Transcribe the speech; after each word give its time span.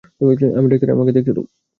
আমি 0.57 0.67
ডাক্তার, 0.71 0.89
আমাকে 0.95 1.11
দেখতে 1.17 1.31
দাও। 1.35 1.45